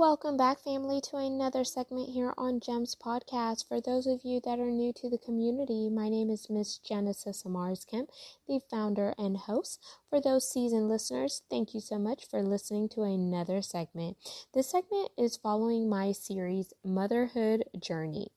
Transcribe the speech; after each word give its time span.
Welcome 0.00 0.38
back, 0.38 0.60
family, 0.60 1.02
to 1.10 1.18
another 1.18 1.62
segment 1.62 2.08
here 2.08 2.32
on 2.38 2.58
GEMS 2.58 2.96
Podcast. 2.96 3.68
For 3.68 3.82
those 3.82 4.06
of 4.06 4.24
you 4.24 4.40
that 4.46 4.58
are 4.58 4.70
new 4.70 4.94
to 4.94 5.10
the 5.10 5.18
community, 5.18 5.90
my 5.90 6.08
name 6.08 6.30
is 6.30 6.48
Miss 6.48 6.78
Genesis 6.78 7.42
Amaris 7.42 7.86
Kemp, 7.86 8.08
the 8.48 8.60
founder 8.70 9.12
and 9.18 9.36
host. 9.36 9.78
For 10.08 10.18
those 10.18 10.50
seasoned 10.50 10.88
listeners, 10.88 11.42
thank 11.50 11.74
you 11.74 11.80
so 11.80 11.98
much 11.98 12.24
for 12.26 12.42
listening 12.42 12.88
to 12.94 13.02
another 13.02 13.60
segment. 13.60 14.16
This 14.54 14.70
segment 14.70 15.10
is 15.18 15.36
following 15.36 15.86
my 15.86 16.12
series, 16.12 16.72
Motherhood 16.82 17.64
Journey. 17.78 18.28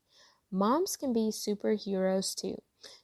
Moms 0.51 0.97
can 0.97 1.13
be 1.13 1.29
superheroes 1.31 2.35
too. 2.35 2.57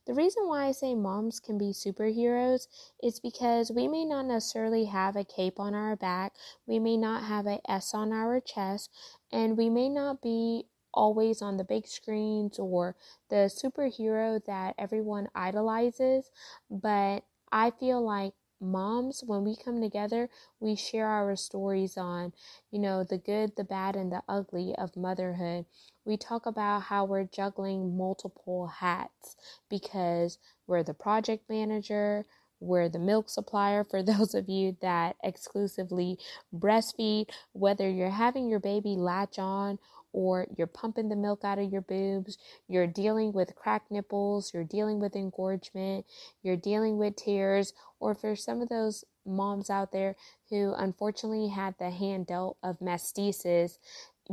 The 0.05 0.13
reason 0.13 0.47
why 0.47 0.65
I 0.65 0.71
say 0.71 0.95
moms 0.95 1.39
can 1.39 1.57
be 1.57 1.71
superheroes 1.71 2.67
is 3.01 3.19
because 3.19 3.71
we 3.71 3.87
may 3.87 4.05
not 4.05 4.25
necessarily 4.25 4.85
have 4.85 5.15
a 5.15 5.23
cape 5.23 5.59
on 5.59 5.73
our 5.73 5.95
back, 5.95 6.33
we 6.65 6.79
may 6.79 6.97
not 6.97 7.23
have 7.23 7.45
a 7.45 7.59
S 7.69 7.93
on 7.93 8.11
our 8.11 8.39
chest, 8.39 8.89
and 9.31 9.57
we 9.57 9.69
may 9.69 9.89
not 9.89 10.21
be 10.21 10.65
always 10.93 11.41
on 11.41 11.57
the 11.57 11.63
big 11.63 11.87
screens 11.87 12.57
or 12.57 12.95
the 13.29 13.51
superhero 13.53 14.43
that 14.45 14.75
everyone 14.77 15.29
idolizes, 15.35 16.31
but 16.69 17.23
I 17.51 17.71
feel 17.71 18.01
like 18.03 18.33
moms 18.61 19.23
when 19.25 19.43
we 19.45 19.55
come 19.55 19.81
together 19.81 20.29
we 20.59 20.75
share 20.75 21.07
our 21.07 21.33
stories 21.35 21.95
on 21.95 22.33
you 22.71 22.79
know 22.79 23.05
the 23.05 23.17
good 23.17 23.55
the 23.55 23.63
bad 23.63 23.95
and 23.95 24.11
the 24.11 24.21
ugly 24.27 24.75
of 24.77 24.97
motherhood 24.97 25.65
we 26.09 26.17
talk 26.17 26.47
about 26.47 26.81
how 26.81 27.05
we're 27.05 27.23
juggling 27.23 27.95
multiple 27.95 28.67
hats 28.67 29.37
because 29.69 30.39
we're 30.65 30.83
the 30.83 30.93
project 30.93 31.47
manager 31.47 32.25
we're 32.59 32.89
the 32.89 32.99
milk 32.99 33.29
supplier 33.29 33.83
for 33.83 34.03
those 34.03 34.33
of 34.33 34.49
you 34.49 34.77
that 34.81 35.15
exclusively 35.23 36.17
breastfeed. 36.55 37.29
Whether 37.53 37.89
you're 37.89 38.09
having 38.09 38.49
your 38.49 38.59
baby 38.59 38.95
latch 38.95 39.39
on 39.39 39.79
or 40.11 40.47
you're 40.57 40.67
pumping 40.67 41.09
the 41.09 41.15
milk 41.15 41.43
out 41.43 41.59
of 41.59 41.71
your 41.71 41.81
boobs, 41.81 42.37
you're 42.67 42.87
dealing 42.87 43.31
with 43.31 43.55
cracked 43.55 43.91
nipples, 43.91 44.51
you're 44.53 44.63
dealing 44.63 44.99
with 44.99 45.15
engorgement, 45.15 46.05
you're 46.41 46.57
dealing 46.57 46.97
with 46.97 47.15
tears, 47.15 47.73
or 47.99 48.15
for 48.15 48.35
some 48.35 48.61
of 48.61 48.69
those 48.69 49.05
moms 49.25 49.69
out 49.69 49.91
there 49.91 50.15
who 50.49 50.73
unfortunately 50.75 51.49
had 51.49 51.75
the 51.77 51.91
hand 51.91 52.25
dealt 52.25 52.57
of 52.63 52.79
mastitis, 52.79 53.77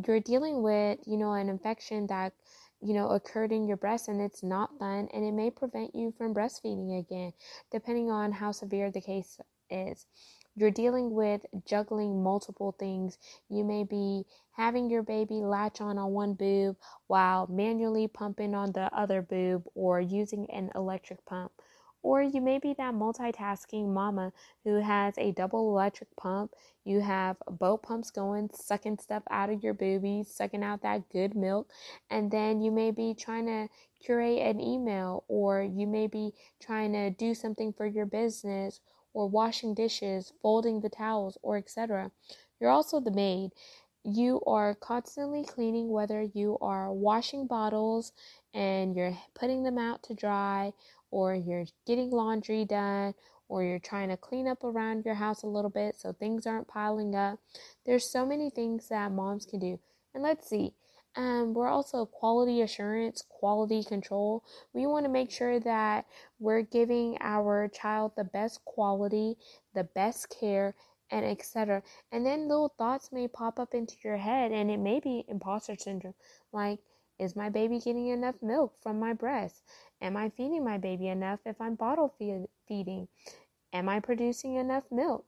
you're 0.07 0.21
dealing 0.21 0.63
with, 0.63 0.99
you 1.07 1.17
know, 1.17 1.33
an 1.33 1.49
infection 1.49 2.07
that 2.09 2.33
you 2.83 2.93
know 2.93 3.09
occurred 3.09 3.53
in 3.53 3.67
your 3.67 3.79
breast 3.79 4.09
and 4.09 4.21
it's 4.21 4.43
not 4.43 4.79
done 4.79 5.09
and 5.15 5.25
it 5.25 5.33
may 5.33 5.51
prevent 5.51 5.95
you 5.95 6.13
from 6.19 6.35
breastfeeding 6.35 6.99
again 7.01 7.33
depending 7.73 8.11
on 8.11 8.31
how 8.31 8.53
severe 8.53 8.91
the 8.91 9.01
case 9.01 9.41
is 9.71 10.05
you're 10.57 10.71
dealing 10.71 11.13
with 11.13 11.45
juggling 11.67 12.23
multiple 12.23 12.75
things. 12.79 13.19
You 13.51 13.63
may 13.63 13.85
be 13.85 14.25
having 14.53 14.89
your 14.89 15.03
baby 15.03 15.35
latch 15.35 15.83
on 15.83 15.99
on 15.99 16.13
one 16.13 16.33
boob 16.33 16.77
while 17.09 17.47
manually 17.47 18.09
pumping 18.09 18.55
on 18.55 18.73
the 18.73 18.89
other 18.97 19.21
boob 19.21 19.65
or 19.75 20.01
using 20.01 20.51
an 20.51 20.71
electric 20.75 21.25
pump. 21.27 21.53
Or 22.07 22.23
you 22.23 22.41
may 22.41 22.61
be 22.61 22.73
that 22.75 22.95
multitasking 22.95 23.93
mama 23.93 24.33
who 24.63 24.81
has 24.81 25.15
a 25.19 25.33
double 25.33 25.71
electric 25.71 26.15
pump. 26.15 26.53
You 26.85 27.01
have 27.01 27.37
both 27.51 27.83
pumps 27.83 28.13
going, 28.13 28.49
sucking 28.55 28.99
stuff 28.99 29.25
out 29.29 29.51
of 29.51 29.65
your 29.65 29.75
boobies, 29.75 30.33
sucking 30.33 30.63
out 30.63 30.83
that 30.83 31.09
good 31.11 31.35
milk. 31.35 31.69
And 32.09 32.31
then 32.31 32.61
you 32.61 32.71
may 32.71 32.93
be 32.93 33.13
trying 33.13 33.47
to 33.47 33.67
curate 34.01 34.39
an 34.39 34.61
email, 34.61 35.25
or 35.27 35.63
you 35.63 35.89
may 35.89 36.07
be 36.07 36.31
trying 36.61 36.93
to 36.93 37.11
do 37.11 37.35
something 37.35 37.73
for 37.73 37.87
your 37.87 38.07
business 38.07 38.79
or 39.13 39.29
washing 39.29 39.75
dishes, 39.75 40.33
folding 40.41 40.83
the 40.83 40.89
towels, 40.89 41.37
or 41.43 41.57
etc. 41.57 42.13
You're 42.61 42.71
also 42.71 43.01
the 43.01 43.11
maid. 43.11 43.51
You 44.05 44.41
are 44.47 44.77
constantly 44.77 45.45
cleaning, 45.45 45.89
whether 45.89 46.23
you 46.23 46.57
are 46.61 46.93
washing 46.93 47.49
bottles 47.49 48.13
and 48.55 48.95
you're 48.95 49.19
putting 49.35 49.65
them 49.65 49.77
out 49.77 50.05
to 50.05 50.15
dry, 50.15 50.73
or 51.17 51.35
you're 51.35 51.65
getting 51.87 52.11
laundry 52.11 52.67
done, 52.67 53.15
or 53.49 53.65
you're 53.65 53.79
trying 53.79 54.11
to 54.11 54.19
clean 54.19 54.47
up 54.47 54.63
around 54.63 55.03
your 55.07 55.15
house 55.15 55.43
a 55.45 55.47
little 55.47 55.71
bit 55.71 55.99
so 55.99 56.13
things 56.13 56.47
aren't 56.47 56.69
piling 56.69 57.15
up. 57.15 57.39
There's 57.87 58.13
so 58.13 58.27
many 58.27 58.51
things 58.51 58.89
that 58.89 59.11
moms 59.13 59.47
can 59.47 59.59
do. 59.59 59.81
And 60.13 60.23
let's 60.23 60.47
see, 60.47 60.75
um, 61.17 61.55
we're 61.55 61.69
also 61.69 62.05
quality 62.05 62.61
assurance, 62.61 63.25
quality 63.31 63.83
control. 63.83 64.45
We 64.75 64.85
want 64.85 65.07
to 65.07 65.11
make 65.11 65.31
sure 65.31 65.59
that 65.61 66.05
we're 66.39 66.61
giving 66.61 67.17
our 67.23 67.69
child 67.69 68.13
the 68.15 68.25
best 68.25 68.63
quality, 68.67 69.37
the 69.75 69.85
best 69.85 70.29
care, 70.39 70.75
and 71.11 71.25
etc. 71.25 71.83
And 72.13 72.27
then 72.27 72.47
little 72.47 72.75
thoughts 72.77 73.09
may 73.11 73.27
pop 73.27 73.59
up 73.59 73.73
into 73.73 73.95
your 74.05 74.19
head, 74.19 74.53
and 74.53 74.71
it 74.71 74.81
may 74.81 75.01
be 75.01 75.25
imposter 75.29 75.77
syndrome. 75.79 76.15
Like, 76.53 76.81
is 77.19 77.37
my 77.37 77.49
baby 77.49 77.79
getting 77.79 78.09
enough 78.09 78.43
milk 78.43 78.75
from 78.83 78.99
my 79.01 79.13
breast? 79.13 79.63
Am 80.01 80.17
I 80.17 80.29
feeding 80.29 80.65
my 80.65 80.79
baby 80.79 81.09
enough 81.09 81.41
if 81.47 81.61
I'm 81.61 81.75
bottle 81.75 82.15
feed- 82.19 82.49
feeding? 82.67 83.09
Am 83.73 83.89
I 83.89 84.01
producing 84.01 84.55
enough 84.55 84.85
milk? 84.91 85.25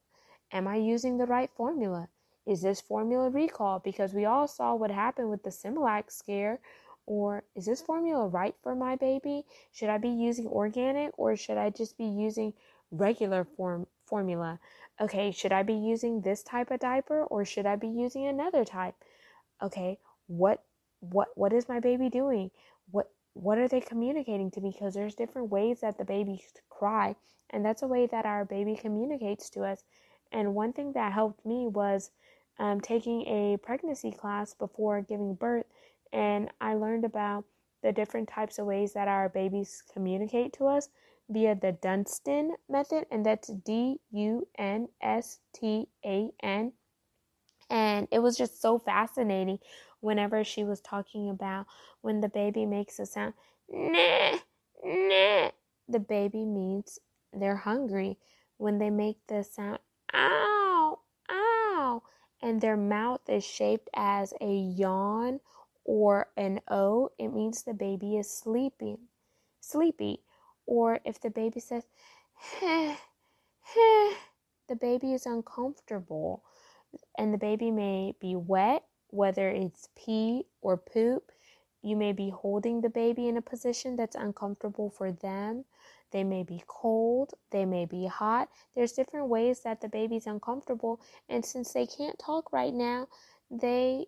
Am 0.52 0.66
I 0.66 0.76
using 0.76 1.18
the 1.18 1.26
right 1.26 1.50
formula? 1.56 2.08
Is 2.46 2.62
this 2.62 2.80
formula 2.80 3.28
recalled? 3.28 3.82
Because 3.82 4.14
we 4.14 4.24
all 4.24 4.48
saw 4.48 4.74
what 4.74 4.90
happened 4.90 5.30
with 5.30 5.42
the 5.42 5.50
Similac 5.50 6.10
scare. 6.10 6.60
Or 7.04 7.44
is 7.54 7.66
this 7.66 7.82
formula 7.82 8.26
right 8.28 8.54
for 8.62 8.74
my 8.74 8.96
baby? 8.96 9.44
Should 9.72 9.88
I 9.88 9.98
be 9.98 10.08
using 10.08 10.46
organic 10.46 11.18
or 11.18 11.36
should 11.36 11.58
I 11.58 11.70
just 11.70 11.96
be 11.96 12.04
using 12.04 12.54
regular 12.90 13.44
form 13.44 13.86
formula? 14.04 14.60
Okay, 15.00 15.30
should 15.30 15.52
I 15.52 15.62
be 15.62 15.74
using 15.74 16.20
this 16.20 16.42
type 16.42 16.70
of 16.70 16.80
diaper 16.80 17.24
or 17.24 17.44
should 17.44 17.66
I 17.66 17.76
be 17.76 17.88
using 17.88 18.26
another 18.26 18.64
type? 18.64 18.94
Okay, 19.62 19.98
what 20.26 20.64
what 21.00 21.28
what 21.34 21.52
is 21.52 21.68
my 21.68 21.80
baby 21.80 22.08
doing? 22.08 22.50
What 22.90 23.10
what 23.34 23.58
are 23.58 23.68
they 23.68 23.80
communicating 23.80 24.50
to 24.52 24.60
me? 24.60 24.70
Because 24.72 24.94
there's 24.94 25.14
different 25.14 25.50
ways 25.50 25.80
that 25.80 25.98
the 25.98 26.04
babies 26.04 26.42
cry, 26.70 27.14
and 27.50 27.64
that's 27.64 27.82
a 27.82 27.86
way 27.86 28.06
that 28.06 28.26
our 28.26 28.44
baby 28.44 28.76
communicates 28.76 29.50
to 29.50 29.62
us. 29.62 29.84
And 30.32 30.54
one 30.54 30.72
thing 30.72 30.92
that 30.92 31.12
helped 31.12 31.46
me 31.46 31.66
was 31.68 32.10
um, 32.58 32.80
taking 32.80 33.22
a 33.26 33.58
pregnancy 33.62 34.10
class 34.10 34.54
before 34.54 35.00
giving 35.02 35.34
birth, 35.34 35.66
and 36.12 36.50
I 36.60 36.74
learned 36.74 37.04
about 37.04 37.44
the 37.82 37.92
different 37.92 38.28
types 38.28 38.58
of 38.58 38.66
ways 38.66 38.92
that 38.94 39.08
our 39.08 39.28
babies 39.28 39.82
communicate 39.92 40.52
to 40.54 40.66
us 40.66 40.88
via 41.30 41.54
the 41.54 41.72
Dunstan 41.72 42.52
method, 42.68 43.06
and 43.10 43.24
that's 43.24 43.48
D 43.48 44.00
U 44.10 44.48
N 44.58 44.88
S 45.00 45.38
T 45.54 45.88
A 46.04 46.30
N. 46.42 46.72
And 47.70 48.08
it 48.10 48.20
was 48.20 48.36
just 48.36 48.60
so 48.60 48.78
fascinating 48.78 49.58
whenever 50.00 50.44
she 50.44 50.64
was 50.64 50.80
talking 50.80 51.28
about 51.28 51.66
when 52.00 52.20
the 52.20 52.28
baby 52.28 52.64
makes 52.64 52.98
a 52.98 53.06
sound, 53.06 53.34
nah, 53.68 54.38
nah, 54.84 55.50
the 55.88 55.98
baby 55.98 56.44
means 56.44 56.98
they're 57.32 57.56
hungry. 57.56 58.18
When 58.56 58.78
they 58.78 58.90
make 58.90 59.18
the 59.28 59.44
sound, 59.44 59.78
ow, 60.14 61.00
ow, 61.30 62.02
and 62.42 62.60
their 62.60 62.76
mouth 62.76 63.20
is 63.28 63.44
shaped 63.44 63.88
as 63.94 64.34
a 64.40 64.52
yawn 64.52 65.40
or 65.84 66.28
an 66.36 66.60
O, 66.68 67.10
it 67.18 67.28
means 67.28 67.62
the 67.62 67.74
baby 67.74 68.16
is 68.16 68.30
sleeping, 68.30 68.98
sleepy. 69.60 70.22
Or 70.66 71.00
if 71.04 71.20
the 71.20 71.30
baby 71.30 71.60
says, 71.60 71.84
heh, 72.34 72.96
heh, 73.60 74.14
the 74.68 74.76
baby 74.76 75.12
is 75.14 75.26
uncomfortable. 75.26 76.42
And 77.18 77.34
the 77.34 77.38
baby 77.38 77.70
may 77.70 78.14
be 78.20 78.36
wet, 78.36 78.84
whether 79.10 79.50
it's 79.50 79.88
pee 79.96 80.44
or 80.62 80.78
poop. 80.78 81.32
You 81.82 81.96
may 81.96 82.12
be 82.12 82.30
holding 82.30 82.80
the 82.80 82.88
baby 82.88 83.28
in 83.28 83.36
a 83.36 83.42
position 83.42 83.96
that's 83.96 84.16
uncomfortable 84.16 84.90
for 84.90 85.12
them. 85.12 85.64
They 86.10 86.24
may 86.24 86.42
be 86.42 86.62
cold, 86.66 87.34
they 87.50 87.66
may 87.66 87.84
be 87.84 88.06
hot. 88.06 88.48
There's 88.74 88.92
different 88.92 89.28
ways 89.28 89.60
that 89.60 89.80
the 89.80 89.88
baby's 89.88 90.26
uncomfortable, 90.26 91.00
and 91.28 91.44
since 91.44 91.72
they 91.72 91.86
can't 91.86 92.18
talk 92.18 92.52
right 92.52 92.72
now, 92.72 93.08
they 93.50 94.06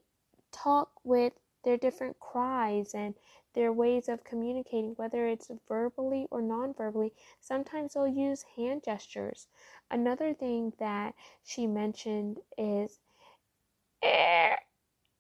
talk 0.53 0.91
with 1.05 1.35
their 1.65 1.77
different 1.77 2.19
cries 2.19 2.95
and 2.95 3.15
their 3.55 3.73
ways 3.73 4.09
of 4.09 4.25
communicating, 4.25 4.93
whether 4.97 5.27
it's 5.27 5.51
verbally 5.69 6.27
or 6.31 6.43
non 6.43 6.73
verbally. 6.75 7.13
Sometimes 7.41 7.95
they'll 7.95 8.07
use 8.09 8.45
hand 8.57 8.83
gestures. 8.85 9.49
Another 9.91 10.35
thing 10.35 10.73
that 10.79 11.15
she 11.43 11.67
mentioned 11.67 12.39
is, 12.59 13.01
eh, 14.03 14.57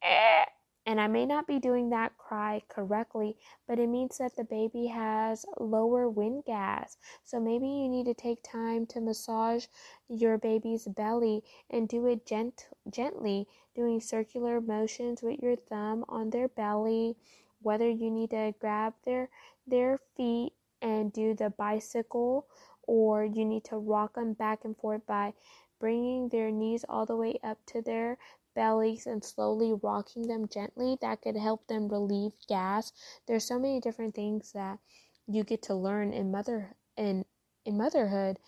eh, 0.03 0.44
and 0.87 1.00
I 1.00 1.06
may 1.09 1.27
not 1.27 1.47
be 1.47 1.59
doing 1.61 1.91
that 1.91 2.17
cry 2.19 2.62
correctly, 2.69 3.37
but 3.69 3.79
it 3.79 3.87
means 3.88 4.19
that 4.19 4.37
the 4.37 4.44
baby 4.44 4.87
has 4.88 5.47
lower 5.59 6.09
wind 6.09 6.44
gas. 6.47 6.97
So 7.25 7.38
maybe 7.41 7.69
you 7.69 7.88
need 7.88 8.06
to 8.06 8.15
take 8.15 8.43
time 8.43 8.87
to 8.87 9.00
massage 9.00 9.67
your 10.09 10.38
baby's 10.38 10.87
belly 10.88 11.44
and 11.71 11.88
do 11.88 12.06
it 12.06 12.27
gent- 12.27 12.69
gently, 12.91 13.47
doing 13.75 14.00
circular 14.00 14.61
motions 14.61 15.23
with 15.23 15.41
your 15.41 15.56
thumb 15.56 16.05
on 16.09 16.31
their 16.31 16.49
belly. 16.49 17.17
Whether 17.62 17.89
you 17.89 18.11
need 18.11 18.31
to 18.31 18.55
grab 18.61 18.95
their 19.05 19.29
their 19.67 19.99
feet 20.17 20.53
and 20.83 21.12
do 21.12 21.35
the 21.35 21.51
bicycle 21.51 22.47
or 22.83 23.25
you 23.25 23.45
need 23.45 23.65
to 23.65 23.77
rock 23.77 24.15
them 24.15 24.33
back 24.33 24.65
and 24.65 24.77
forth 24.77 25.07
by 25.07 25.35
bringing 25.79 26.29
their 26.29 26.51
knees 26.51 26.85
all 26.89 27.07
the 27.07 27.17
way 27.17 27.39
up 27.43 27.59
to 27.67 27.83
their 27.83 28.19
bellies 28.55 29.07
and 29.07 29.25
slowly 29.25 29.73
rocking 29.83 30.27
them 30.27 30.49
gently 30.49 30.99
that 31.01 31.23
could 31.23 31.37
help 31.37 31.67
them 31.67 31.89
relieve 31.89 32.33
gas. 32.49 32.93
There's 33.27 33.45
so 33.45 33.59
many 33.59 33.81
different 33.81 34.15
things 34.15 34.53
that 34.53 34.79
you 35.27 35.45
get 35.45 35.63
to 35.63 35.75
learn 35.75 36.13
in 36.13 36.31
mother 36.31 36.75
in 36.97 37.25
in 37.65 37.77
motherhood. 37.77 38.39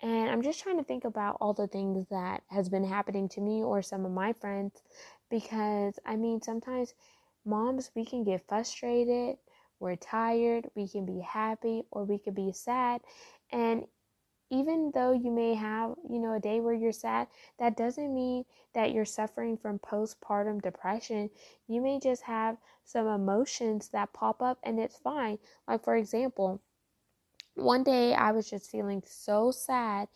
And 0.00 0.30
I'm 0.30 0.42
just 0.42 0.62
trying 0.62 0.78
to 0.78 0.84
think 0.84 1.04
about 1.04 1.38
all 1.40 1.54
the 1.54 1.66
things 1.66 2.06
that 2.10 2.42
has 2.48 2.68
been 2.68 2.84
happening 2.84 3.28
to 3.30 3.40
me 3.40 3.64
or 3.64 3.82
some 3.82 4.04
of 4.06 4.12
my 4.12 4.32
friends 4.32 4.80
because 5.30 5.98
I 6.06 6.16
mean 6.16 6.40
sometimes 6.40 6.94
moms 7.44 7.90
we 7.94 8.04
can 8.04 8.24
get 8.24 8.46
frustrated, 8.48 9.36
we're 9.80 9.96
tired, 9.96 10.68
we 10.74 10.88
can 10.88 11.06
be 11.06 11.20
happy 11.20 11.82
or 11.90 12.04
we 12.04 12.18
could 12.18 12.34
be 12.34 12.52
sad 12.52 13.00
and 13.52 13.84
even 14.50 14.90
though 14.94 15.12
you 15.12 15.30
may 15.30 15.54
have, 15.54 15.94
you 16.08 16.18
know, 16.18 16.34
a 16.34 16.40
day 16.40 16.60
where 16.60 16.74
you're 16.74 16.92
sad, 16.92 17.28
that 17.58 17.76
doesn't 17.76 18.14
mean 18.14 18.44
that 18.74 18.92
you're 18.92 19.04
suffering 19.04 19.58
from 19.58 19.78
postpartum 19.78 20.62
depression. 20.62 21.28
You 21.66 21.82
may 21.82 22.00
just 22.00 22.22
have 22.22 22.56
some 22.84 23.06
emotions 23.06 23.88
that 23.90 24.14
pop 24.14 24.40
up 24.40 24.58
and 24.62 24.80
it's 24.80 24.96
fine. 24.96 25.38
Like, 25.66 25.84
for 25.84 25.96
example, 25.96 26.62
one 27.54 27.82
day 27.82 28.14
I 28.14 28.32
was 28.32 28.48
just 28.48 28.70
feeling 28.70 29.02
so 29.06 29.50
sad, 29.50 30.08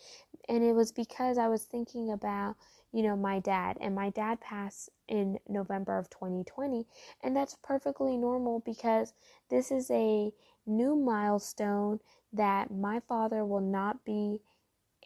and 0.49 0.63
it 0.63 0.75
was 0.75 0.93
because 0.93 1.39
I 1.39 1.49
was 1.49 1.65
thinking 1.65 2.11
about, 2.13 2.57
you 2.93 3.03
know, 3.03 3.17
my 3.17 3.39
dad, 3.39 3.79
and 3.81 3.95
my 3.95 4.11
dad 4.11 4.41
passed 4.41 4.91
in 5.09 5.39
November 5.49 5.99
of 5.99 6.11
2020, 6.11 6.87
and 7.23 7.35
that's 7.35 7.57
perfectly 7.63 8.17
normal 8.17 8.61
because 8.61 9.15
this 9.51 9.71
is 9.71 9.91
a 9.91 10.31
new 10.67 10.95
milestone 10.95 12.01
that 12.33 12.71
my 12.71 13.01
father 13.09 13.45
will 13.45 13.61
not 13.61 14.05
be 14.05 14.41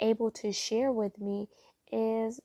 able 0.01 0.31
to 0.31 0.53
share 0.53 0.93
with 0.93 1.19
me 1.19 1.49
is 1.93 2.41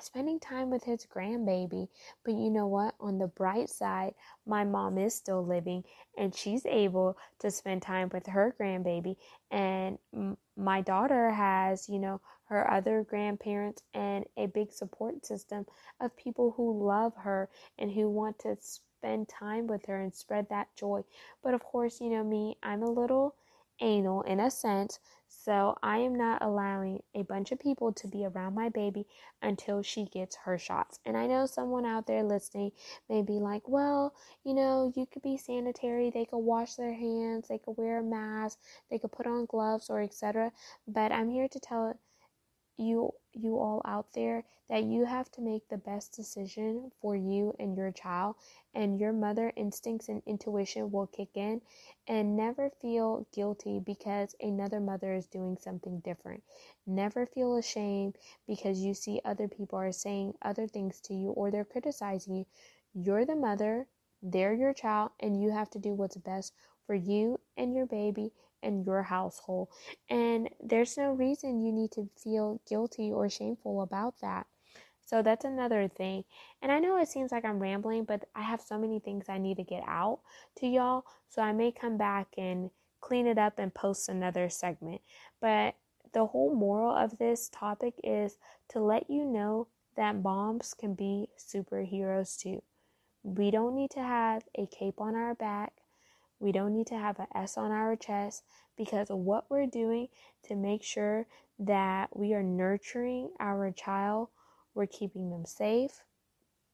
spending 0.00 0.38
time 0.40 0.70
with 0.70 0.84
his 0.84 1.06
grandbaby. 1.06 1.88
But 2.24 2.34
you 2.34 2.50
know 2.50 2.66
what? 2.66 2.94
On 3.00 3.18
the 3.18 3.26
bright 3.28 3.68
side, 3.68 4.14
my 4.46 4.64
mom 4.64 4.98
is 4.98 5.14
still 5.14 5.44
living 5.44 5.84
and 6.16 6.34
she's 6.34 6.64
able 6.66 7.16
to 7.40 7.50
spend 7.50 7.82
time 7.82 8.10
with 8.12 8.26
her 8.26 8.54
grandbaby. 8.58 9.16
And 9.50 9.98
m- 10.14 10.36
my 10.56 10.80
daughter 10.80 11.30
has, 11.30 11.88
you 11.88 11.98
know, 11.98 12.20
her 12.44 12.70
other 12.70 13.02
grandparents 13.02 13.82
and 13.94 14.24
a 14.36 14.46
big 14.46 14.72
support 14.72 15.24
system 15.24 15.66
of 16.00 16.16
people 16.16 16.52
who 16.56 16.84
love 16.86 17.14
her 17.16 17.48
and 17.78 17.90
who 17.92 18.08
want 18.08 18.38
to 18.40 18.56
spend 18.60 19.28
time 19.28 19.66
with 19.66 19.86
her 19.86 20.00
and 20.00 20.14
spread 20.14 20.48
that 20.50 20.74
joy. 20.76 21.02
But 21.42 21.54
of 21.54 21.62
course, 21.62 22.00
you 22.00 22.08
know 22.10 22.24
me, 22.24 22.56
I'm 22.62 22.82
a 22.82 22.90
little 22.90 23.34
anal 23.80 24.22
in 24.22 24.40
a 24.40 24.50
sense, 24.50 24.98
so 25.44 25.76
I 25.82 25.98
am 25.98 26.14
not 26.14 26.42
allowing 26.42 27.02
a 27.14 27.22
bunch 27.22 27.50
of 27.50 27.58
people 27.58 27.92
to 27.94 28.06
be 28.06 28.24
around 28.24 28.54
my 28.54 28.68
baby 28.68 29.06
until 29.42 29.82
she 29.82 30.04
gets 30.04 30.36
her 30.44 30.56
shots. 30.56 31.00
And 31.04 31.16
I 31.16 31.26
know 31.26 31.46
someone 31.46 31.84
out 31.84 32.06
there 32.06 32.22
listening 32.22 32.72
may 33.08 33.22
be 33.22 33.34
like, 33.34 33.68
well, 33.68 34.14
you 34.44 34.54
know, 34.54 34.92
you 34.94 35.06
could 35.06 35.22
be 35.22 35.36
sanitary, 35.36 36.10
they 36.10 36.26
could 36.26 36.38
wash 36.38 36.74
their 36.74 36.94
hands, 36.94 37.48
they 37.48 37.58
could 37.58 37.76
wear 37.76 37.98
a 37.98 38.02
mask, 38.02 38.58
they 38.90 38.98
could 38.98 39.12
put 39.12 39.26
on 39.26 39.46
gloves 39.46 39.90
or 39.90 40.00
etc. 40.00 40.52
But 40.86 41.10
I'm 41.10 41.28
here 41.28 41.48
to 41.48 41.60
tell 41.60 41.98
you 42.76 43.12
you 43.32 43.58
all 43.58 43.80
out 43.84 44.12
there 44.14 44.44
that 44.68 44.84
you 44.84 45.04
have 45.04 45.30
to 45.32 45.40
make 45.40 45.68
the 45.68 45.78
best 45.78 46.14
decision 46.14 46.90
for 47.00 47.16
you 47.16 47.54
and 47.58 47.76
your 47.76 47.90
child 47.90 48.36
and 48.74 48.98
your 48.98 49.12
mother 49.12 49.52
instincts 49.56 50.08
and 50.08 50.22
intuition 50.26 50.90
will 50.90 51.06
kick 51.06 51.30
in. 51.34 51.60
And 52.06 52.36
never 52.36 52.70
feel 52.80 53.26
guilty 53.32 53.80
because 53.80 54.34
another 54.40 54.80
mother 54.80 55.14
is 55.14 55.26
doing 55.26 55.56
something 55.58 56.00
different. 56.00 56.42
Never 56.86 57.26
feel 57.26 57.56
ashamed 57.56 58.16
because 58.46 58.80
you 58.80 58.94
see 58.94 59.20
other 59.24 59.48
people 59.48 59.78
are 59.78 59.92
saying 59.92 60.34
other 60.42 60.66
things 60.66 61.00
to 61.02 61.14
you 61.14 61.30
or 61.30 61.50
they're 61.50 61.64
criticizing 61.64 62.36
you. 62.36 62.46
You're 62.94 63.24
the 63.24 63.36
mother 63.36 63.86
they're 64.22 64.54
your 64.54 64.72
child 64.72 65.10
and 65.18 65.42
you 65.42 65.50
have 65.50 65.68
to 65.70 65.80
do 65.80 65.94
what's 65.94 66.16
best 66.16 66.54
for 66.86 66.94
you 66.94 67.40
and 67.56 67.74
your 67.74 67.86
baby 67.86 68.32
and 68.62 68.86
your 68.86 69.02
household. 69.02 69.68
And 70.08 70.48
there's 70.62 70.96
no 70.96 71.12
reason 71.12 71.64
you 71.64 71.72
need 71.72 71.92
to 71.92 72.08
feel 72.16 72.60
guilty 72.68 73.10
or 73.10 73.28
shameful 73.28 73.82
about 73.82 74.14
that. 74.20 74.46
So 75.04 75.20
that's 75.20 75.44
another 75.44 75.88
thing. 75.88 76.24
And 76.62 76.72
I 76.72 76.78
know 76.78 76.96
it 76.96 77.08
seems 77.08 77.32
like 77.32 77.44
I'm 77.44 77.58
rambling, 77.58 78.04
but 78.04 78.24
I 78.34 78.42
have 78.42 78.62
so 78.62 78.78
many 78.78 78.98
things 78.98 79.26
I 79.28 79.38
need 79.38 79.58
to 79.58 79.64
get 79.64 79.82
out 79.86 80.20
to 80.56 80.66
y'all. 80.66 81.04
So 81.28 81.42
I 81.42 81.52
may 81.52 81.72
come 81.72 81.96
back 81.96 82.28
and 82.38 82.70
clean 83.00 83.26
it 83.26 83.36
up 83.36 83.58
and 83.58 83.74
post 83.74 84.08
another 84.08 84.48
segment. 84.48 85.02
But 85.40 85.74
the 86.14 86.26
whole 86.26 86.54
moral 86.54 86.94
of 86.94 87.18
this 87.18 87.48
topic 87.48 87.94
is 88.02 88.38
to 88.68 88.80
let 88.80 89.10
you 89.10 89.24
know 89.24 89.66
that 89.96 90.22
moms 90.22 90.72
can 90.72 90.94
be 90.94 91.28
superheroes 91.38 92.38
too. 92.38 92.62
We 93.22 93.50
don't 93.50 93.74
need 93.74 93.90
to 93.90 94.02
have 94.02 94.44
a 94.56 94.66
cape 94.66 95.00
on 95.00 95.14
our 95.14 95.34
back. 95.34 95.72
We 96.42 96.50
don't 96.50 96.74
need 96.74 96.88
to 96.88 96.98
have 96.98 97.20
an 97.20 97.28
S 97.36 97.56
on 97.56 97.70
our 97.70 97.94
chest 97.94 98.42
because 98.76 99.10
what 99.10 99.44
we're 99.48 99.68
doing 99.68 100.08
to 100.48 100.56
make 100.56 100.82
sure 100.82 101.24
that 101.60 102.08
we 102.16 102.34
are 102.34 102.42
nurturing 102.42 103.30
our 103.38 103.70
child. 103.70 104.26
We're 104.74 104.86
keeping 104.86 105.30
them 105.30 105.44
safe. 105.44 106.02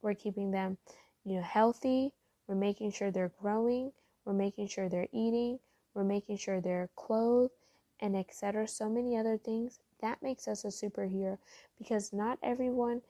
We're 0.00 0.14
keeping 0.14 0.52
them, 0.52 0.78
you 1.22 1.36
know, 1.36 1.42
healthy. 1.42 2.14
We're 2.46 2.54
making 2.54 2.92
sure 2.92 3.10
they're 3.10 3.34
growing. 3.42 3.92
We're 4.24 4.32
making 4.32 4.68
sure 4.68 4.88
they're 4.88 5.08
eating. 5.12 5.58
We're 5.92 6.02
making 6.02 6.38
sure 6.38 6.62
they're 6.62 6.88
clothed 6.96 7.52
and 8.00 8.16
etc. 8.16 8.66
So 8.68 8.88
many 8.88 9.18
other 9.18 9.36
things. 9.36 9.80
That 10.00 10.22
makes 10.22 10.48
us 10.48 10.64
a 10.64 10.68
superhero 10.68 11.36
because 11.76 12.10
not 12.14 12.38
everyone 12.42 13.02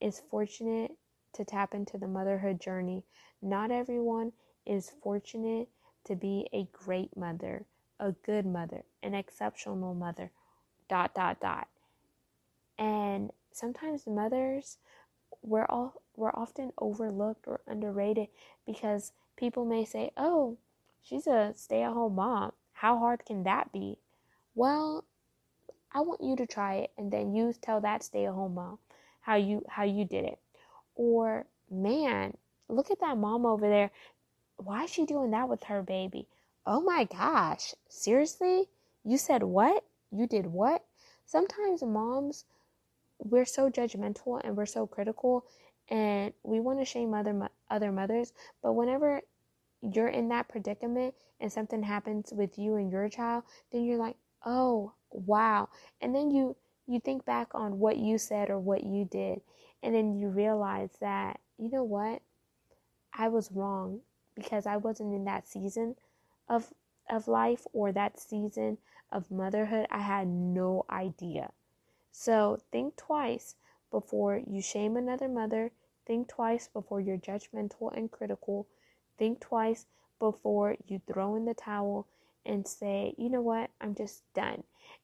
is 0.00 0.22
fortunate 0.30 0.92
to 1.34 1.44
tap 1.44 1.74
into 1.74 1.98
the 1.98 2.08
motherhood 2.08 2.58
journey. 2.58 3.04
Not 3.42 3.70
everyone 3.70 4.32
is 4.64 4.92
fortunate 5.02 5.68
to 6.06 6.16
be 6.16 6.48
a 6.52 6.68
great 6.72 7.16
mother, 7.16 7.66
a 8.00 8.12
good 8.12 8.46
mother, 8.46 8.82
an 9.02 9.14
exceptional 9.14 9.94
mother, 9.94 10.30
dot, 10.88 11.14
dot, 11.14 11.40
dot. 11.40 11.68
And 12.78 13.30
sometimes 13.52 14.06
mothers, 14.06 14.78
we're 15.42 15.66
all 15.66 16.02
we're 16.16 16.30
often 16.34 16.72
overlooked 16.78 17.46
or 17.46 17.60
underrated 17.66 18.28
because 18.66 19.12
people 19.36 19.64
may 19.64 19.84
say, 19.84 20.12
"Oh, 20.16 20.58
she's 21.02 21.26
a 21.26 21.52
stay-at-home 21.56 22.14
mom. 22.14 22.52
How 22.72 22.98
hard 22.98 23.24
can 23.24 23.44
that 23.44 23.72
be?" 23.72 23.98
Well, 24.54 25.04
I 25.92 26.00
want 26.00 26.22
you 26.22 26.36
to 26.36 26.46
try 26.46 26.76
it 26.76 26.92
and 26.96 27.10
then 27.10 27.34
you 27.34 27.52
tell 27.52 27.80
that 27.80 28.02
stay-at-home 28.02 28.54
mom 28.54 28.78
how 29.20 29.36
you 29.36 29.64
how 29.68 29.84
you 29.84 30.04
did 30.04 30.24
it. 30.24 30.38
Or, 30.94 31.46
"Man, 31.70 32.36
look 32.68 32.90
at 32.90 33.00
that 33.00 33.18
mom 33.18 33.46
over 33.46 33.68
there 33.68 33.90
why 34.56 34.84
is 34.84 34.90
she 34.90 35.04
doing 35.04 35.30
that 35.30 35.48
with 35.48 35.64
her 35.64 35.82
baby? 35.82 36.28
Oh 36.64 36.80
my 36.80 37.04
gosh, 37.04 37.74
seriously? 37.88 38.68
You 39.04 39.18
said 39.18 39.42
what? 39.42 39.84
You 40.10 40.26
did 40.26 40.46
what? 40.46 40.84
Sometimes 41.24 41.82
moms, 41.82 42.44
we're 43.18 43.44
so 43.44 43.70
judgmental 43.70 44.40
and 44.42 44.56
we're 44.56 44.66
so 44.66 44.86
critical 44.86 45.44
and 45.88 46.32
we 46.42 46.60
want 46.60 46.78
to 46.80 46.84
shame 46.84 47.14
other 47.14 47.48
other 47.70 47.92
mothers, 47.92 48.32
but 48.62 48.72
whenever 48.72 49.22
you're 49.82 50.08
in 50.08 50.28
that 50.30 50.48
predicament 50.48 51.14
and 51.40 51.52
something 51.52 51.82
happens 51.82 52.32
with 52.32 52.58
you 52.58 52.76
and 52.76 52.90
your 52.90 53.08
child, 53.08 53.44
then 53.70 53.84
you're 53.84 53.98
like, 53.98 54.16
"Oh, 54.44 54.92
wow." 55.10 55.68
And 56.00 56.14
then 56.14 56.30
you 56.30 56.56
you 56.86 57.00
think 57.00 57.24
back 57.24 57.54
on 57.54 57.78
what 57.78 57.98
you 57.98 58.18
said 58.18 58.50
or 58.50 58.58
what 58.58 58.84
you 58.84 59.04
did, 59.04 59.40
and 59.82 59.94
then 59.94 60.16
you 60.16 60.28
realize 60.28 60.90
that, 61.00 61.40
you 61.58 61.70
know 61.70 61.84
what? 61.84 62.22
I 63.12 63.28
was 63.28 63.52
wrong 63.52 64.00
because 64.36 64.66
I 64.66 64.76
wasn't 64.76 65.14
in 65.14 65.24
that 65.24 65.48
season 65.48 65.96
of 66.48 66.72
of 67.08 67.26
life 67.26 67.66
or 67.72 67.92
that 67.92 68.20
season 68.20 68.78
of 69.10 69.30
motherhood. 69.30 69.86
I 69.90 70.00
had 70.00 70.28
no 70.28 70.84
idea. 70.90 71.50
So 72.12 72.58
think 72.72 72.96
twice 72.96 73.54
before 73.90 74.40
you 74.46 74.60
shame 74.60 74.96
another 74.96 75.28
mother. 75.28 75.72
Think 76.06 76.28
twice 76.28 76.68
before 76.68 77.00
you're 77.00 77.18
judgmental 77.18 77.96
and 77.96 78.10
critical. 78.10 78.66
Think 79.18 79.40
twice 79.40 79.86
before 80.18 80.76
you 80.86 81.00
throw 81.06 81.34
in 81.36 81.44
the 81.44 81.54
towel 81.54 82.06
and 82.44 82.66
say, 82.66 83.14
you 83.18 83.28
know 83.28 83.40
what, 83.40 83.70
I'm 83.80 83.94
just 83.94 84.22
done. 84.34 84.62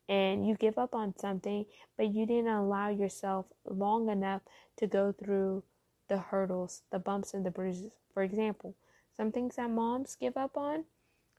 And 0.08 0.46
you 0.46 0.54
give 0.54 0.78
up 0.78 0.94
on 0.94 1.16
something, 1.18 1.66
but 1.96 2.14
you 2.14 2.26
didn't 2.26 2.48
allow 2.48 2.88
yourself 2.88 3.46
long 3.68 4.08
enough 4.08 4.42
to 4.76 4.86
go 4.86 5.12
through 5.12 5.64
the 6.08 6.18
hurdles, 6.18 6.82
the 6.90 6.98
bumps, 6.98 7.34
and 7.34 7.44
the 7.44 7.50
bruises. 7.50 7.92
For 8.14 8.22
example, 8.22 8.74
some 9.16 9.32
things 9.32 9.56
that 9.56 9.70
moms 9.70 10.16
give 10.16 10.36
up 10.36 10.56
on, 10.56 10.84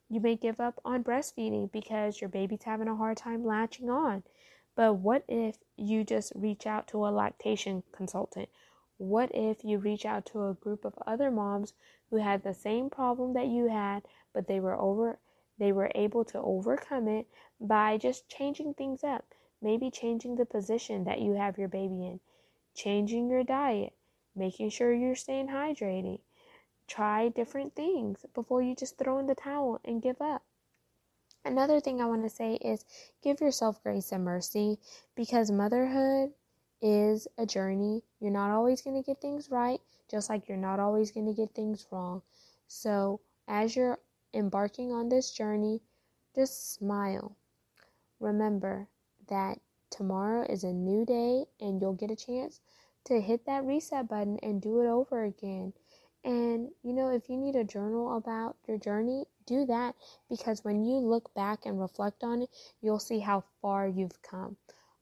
you 0.10 0.20
may 0.20 0.36
give 0.36 0.60
up 0.60 0.80
on 0.86 1.04
breastfeeding 1.04 1.72
because 1.72 2.22
your 2.22 2.30
baby's 2.30 2.64
having 2.64 2.88
a 2.88 2.96
hard 2.96 3.18
time 3.18 3.44
latching 3.44 3.90
on. 3.90 4.24
But 4.76 4.96
what 4.96 5.24
if 5.28 5.58
you 5.78 6.04
just 6.04 6.34
reach 6.36 6.66
out 6.66 6.88
to 6.90 7.06
a 7.06 7.10
lactation 7.10 7.84
consultant? 7.92 8.50
What 8.98 9.32
if 9.34 9.64
you 9.64 9.78
reach 9.80 10.06
out 10.06 10.26
to 10.28 10.48
a 10.48 10.54
group 10.54 10.86
of 10.86 10.94
other 11.06 11.32
moms 11.32 11.74
who 12.10 12.18
had 12.18 12.44
the 12.44 12.54
same 12.54 12.90
problem 12.90 13.34
that 13.34 13.48
you 13.48 13.70
had, 13.70 14.04
but 14.34 14.48
they 14.48 14.60
were 14.60 14.80
over 14.80 15.20
they 15.58 15.72
were 15.72 15.92
able 15.96 16.26
to 16.26 16.40
overcome 16.40 17.08
it 17.08 17.28
by 17.60 17.98
just 17.98 18.28
changing 18.28 18.74
things 18.74 19.04
up. 19.04 19.26
Maybe 19.62 19.90
changing 19.90 20.36
the 20.36 20.46
position 20.46 21.04
that 21.06 21.22
you 21.22 21.34
have 21.34 21.58
your 21.58 21.68
baby 21.68 22.06
in, 22.06 22.20
changing 22.76 23.30
your 23.30 23.44
diet, 23.44 23.94
making 24.36 24.70
sure 24.70 24.94
you're 24.94 25.16
staying 25.16 25.48
hydrated. 25.48 26.20
Try 26.88 27.30
different 27.30 27.76
things 27.76 28.26
before 28.34 28.62
you 28.62 28.76
just 28.76 28.98
throw 28.98 29.20
in 29.20 29.28
the 29.28 29.36
towel 29.36 29.80
and 29.86 30.02
give 30.02 30.22
up. 30.22 30.44
Another 31.46 31.80
thing 31.80 32.02
I 32.02 32.06
want 32.06 32.24
to 32.24 32.30
say 32.30 32.56
is 32.56 32.86
give 33.22 33.42
yourself 33.42 33.84
grace 33.84 34.12
and 34.12 34.24
mercy 34.24 34.80
because 35.16 35.52
motherhood 35.52 36.34
is 36.82 37.28
a 37.38 37.46
journey. 37.46 38.04
You're 38.20 38.32
not 38.32 38.52
always 38.52 38.82
going 38.82 39.02
to 39.02 39.06
get 39.06 39.22
things 39.22 39.50
right, 39.50 39.82
just 40.10 40.30
like 40.30 40.48
you're 40.48 40.58
not 40.58 40.80
always 40.80 41.12
going 41.12 41.26
to 41.26 41.34
get 41.34 41.54
things 41.54 41.86
wrong. 41.92 42.22
So, 42.68 43.20
as 43.48 43.76
you're 43.76 44.00
embarking 44.34 44.92
on 44.92 45.10
this 45.10 45.32
journey, 45.32 45.82
just 46.36 46.74
smile. 46.74 47.36
Remember 48.20 48.88
that 49.28 49.60
tomorrow 49.90 50.46
is 50.50 50.64
a 50.64 50.74
new 50.74 51.06
day 51.06 51.46
and 51.60 51.80
you'll 51.82 51.94
get 51.94 52.10
a 52.10 52.16
chance 52.16 52.62
to 53.06 53.20
hit 53.20 53.46
that 53.46 53.66
reset 53.66 54.08
button 54.08 54.40
and 54.42 54.62
do 54.62 54.82
it 54.82 54.88
over 54.88 55.24
again. 55.24 55.74
And 56.24 56.70
you 56.84 56.94
know, 56.94 57.10
if 57.10 57.30
you 57.30 57.38
need 57.38 57.56
a 57.56 57.64
journal 57.64 58.16
about 58.16 58.56
your 58.68 58.78
journey, 58.78 59.26
do 59.46 59.66
that 59.66 59.96
because 60.30 60.64
when 60.64 60.86
you 60.86 60.98
look 60.98 61.34
back 61.34 61.66
and 61.66 61.80
reflect 61.80 62.24
on 62.24 62.44
it, 62.44 62.50
you'll 62.82 63.00
see 63.00 63.20
how 63.20 63.44
far 63.62 63.88
you've 63.88 64.22
come 64.22 64.56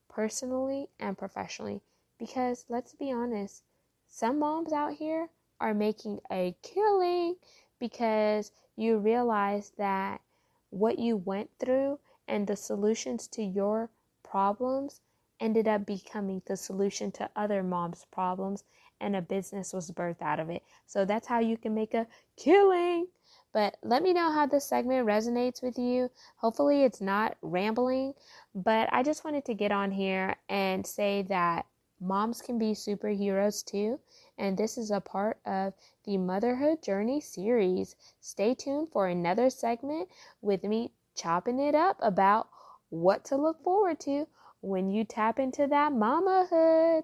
personally 0.10 0.90
and 1.00 1.18
professionally. 1.18 1.82
Because 2.18 2.66
let's 2.70 2.94
be 2.94 3.12
honest, 3.12 3.64
some 4.08 4.40
moms 4.40 4.74
out 4.74 4.94
here 4.94 5.30
are 5.60 5.74
making 5.74 6.20
a 6.32 6.56
killing 6.64 7.36
because 7.80 8.52
you 8.76 8.98
realize 8.98 9.72
that 9.78 10.22
what 10.70 10.98
you 10.98 11.18
went 11.18 11.50
through 11.60 12.00
and 12.28 12.48
the 12.48 12.56
solutions 12.56 13.28
to 13.28 13.44
your 13.44 13.90
problems 14.24 15.02
ended 15.40 15.68
up 15.68 15.86
becoming 15.86 16.42
the 16.46 16.56
solution 16.56 17.12
to 17.12 17.30
other 17.36 17.64
moms' 17.64 18.06
problems, 18.12 18.64
and 19.02 19.16
a 19.16 19.22
business 19.22 19.74
was 19.74 19.92
birthed 19.92 20.22
out 20.22 20.40
of 20.40 20.50
it. 20.50 20.64
So 20.86 21.04
that's 21.04 21.28
how 21.28 21.40
you 21.40 21.58
can 21.58 21.74
make 21.74 21.94
a 21.94 22.08
killing. 22.38 23.08
But 23.54 23.76
let 23.84 24.02
me 24.04 24.14
know 24.14 24.32
how 24.32 24.46
this 24.46 24.66
segment 24.66 25.06
resonates 25.06 25.62
with 25.62 25.78
you. 25.78 26.10
Hopefully, 26.38 26.84
it's 26.84 27.02
not 27.02 27.36
rambling, 27.42 28.14
but 28.56 28.88
I 28.94 29.04
just 29.04 29.26
wanted 29.26 29.44
to 29.46 29.54
get 29.54 29.74
on 29.74 29.92
here 29.92 30.38
and 30.48 30.88
say 30.88 31.24
that 31.24 31.66
moms 32.00 32.42
can 32.42 32.58
be 32.58 32.72
superheroes 32.72 33.66
too. 33.66 34.00
And 34.38 34.58
this 34.58 34.78
is 34.78 34.90
a 34.92 35.02
part 35.02 35.38
of 35.46 35.74
the 36.06 36.18
Motherhood 36.18 36.82
Journey 36.82 37.20
series. 37.20 37.96
Stay 38.22 38.56
tuned 38.56 38.90
for 38.92 39.08
another 39.08 39.50
segment 39.50 40.10
with 40.42 40.64
me 40.64 40.92
chopping 41.16 41.60
it 41.60 41.76
up 41.76 41.98
about 42.02 42.48
what 42.90 43.26
to 43.26 43.36
look 43.36 43.62
forward 43.64 44.00
to 44.02 44.28
when 44.62 44.90
you 44.90 45.04
tap 45.04 45.40
into 45.40 45.68
that 45.68 45.92
mamahood. 45.92 47.04